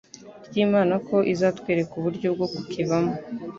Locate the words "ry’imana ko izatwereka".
0.47-1.93